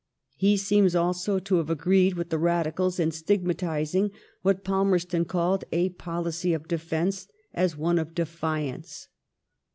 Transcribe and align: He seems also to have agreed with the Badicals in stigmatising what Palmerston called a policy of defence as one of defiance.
He 0.35 0.57
seems 0.57 0.95
also 0.95 1.37
to 1.37 1.57
have 1.57 1.69
agreed 1.69 2.15
with 2.15 2.31
the 2.31 2.39
Badicals 2.39 2.99
in 2.99 3.11
stigmatising 3.11 4.09
what 4.41 4.63
Palmerston 4.63 5.25
called 5.25 5.63
a 5.71 5.89
policy 5.89 6.55
of 6.55 6.67
defence 6.67 7.27
as 7.53 7.77
one 7.77 7.99
of 7.99 8.15
defiance. 8.15 9.09